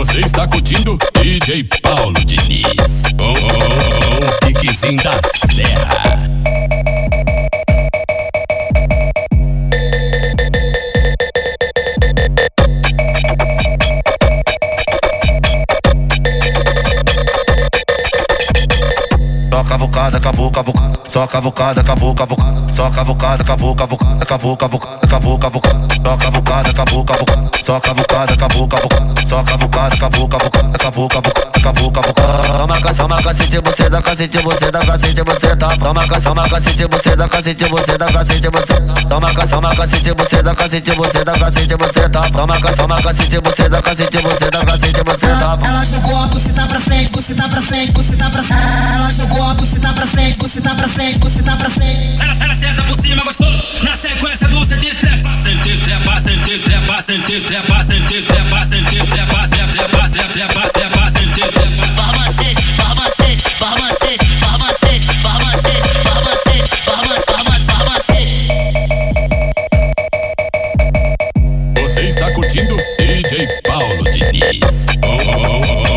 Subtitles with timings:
[0.00, 2.64] Você está curtindo DJ Paulo Diniz.
[3.20, 6.29] Oh, oh, oh, oh, Piquezinho da Serra.
[20.00, 20.92] Cavucada, acabou, cavucada.
[21.08, 22.72] Só cavucada, acabou, cavucada.
[22.72, 24.20] Só cavucada, acabou, cavucada.
[24.22, 25.90] Acabou, cavucada, acabou, cavucada.
[26.02, 27.50] Só cavucada, acabou, cavucada.
[27.64, 29.26] Só cavucada, acabou, cavucada.
[29.26, 30.70] Só cavucada, acabou, cavucada.
[30.80, 32.58] Acabou, cavucada, acabou, cavucada.
[32.58, 35.76] Toma caçama, cacete, você dá cacete, você dá cacete, você tá.
[35.76, 40.54] Toma caçama, cacete, você dá cacete, você dá cacete, você Toma caçama, cacete, você dá
[40.54, 42.30] cacete, você dá cacete, você tá.
[42.30, 45.58] Toma caçama, cacete, você dá cacete, você dá cacete, você tá.
[45.62, 46.39] Ela a
[47.30, 48.60] você tá pra frente, você tá pra frente.
[48.92, 52.20] Ela jogou a buceta tá pra frente, você tá pra frente, você tá pra frente.
[52.20, 53.46] Ela, ela senta por cima gostou?
[53.82, 55.36] na sequência do sente trepa.
[55.44, 61.10] Sente trepa, sente trepa, sente trepa, sente trepa, sente trepa, trepa, trepa, trepa, trepa, trepa,
[61.10, 61.86] sente trepa.
[61.94, 68.34] Farmacete, farmacete, farmacete, farmacete, farmacete, farmacete, farmacete, farmacete.
[71.80, 74.58] Você está curtindo DJ Paulo Diniz.
[75.04, 75.84] Oh, oh, oh, oh.
[75.86, 75.89] oh.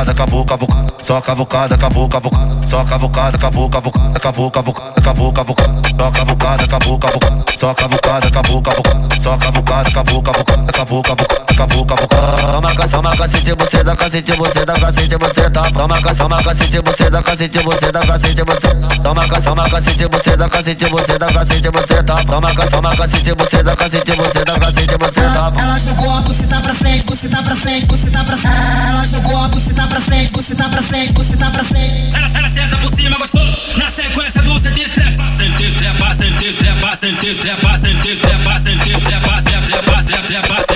[0.00, 0.94] Cavucada, acabou, cavucada.
[1.02, 2.66] Só cavucada, acabou, cavucada.
[2.66, 4.10] Só cavucada, acabou, cavucada.
[4.16, 5.84] Acabou, cavucada, acabou, cavucada.
[5.98, 7.44] Só cavucada, acabou, cavucada.
[7.58, 9.20] Só cavucada, acabou, cavucada.
[9.20, 10.62] Só cavucada, acabou, cavucada.
[10.70, 12.60] Acabou, cavucada, boca, boca, boca.
[12.60, 15.62] Marcação, marca, cacete, você dá cacete, você dá cacete, você tá.
[15.70, 18.68] Toma cação, marca, cacete, você dá cacete, você dá cacete, você.
[19.02, 22.24] Toma cação, marca, cacete, você dá cacete, você dá cacete, você tá.
[22.24, 25.52] Toma cação, marca, cacete, você dá cacete, você dá cacete, você tá.
[25.58, 28.56] Ela jogou a buceta pra frente, buceta pra frente, buceta pra frente.
[28.88, 32.16] Ela jogou a buceta pra frente, buceta pra frente, buceta pra frente.
[32.16, 33.40] Ela, ela senta por cima, gostou?
[33.76, 35.30] Na sequência do CD trepa.
[35.38, 40.69] Sentei, trepa, sentei, trepa, sentei, trepa, sentei, trepa, sentei, trepa, sentei, trepa, trepa, trepa, trepa.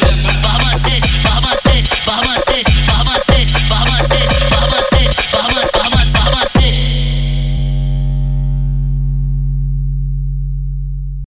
[0.00, 0.31] Never